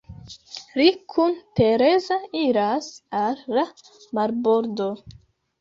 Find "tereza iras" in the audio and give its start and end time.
1.59-2.89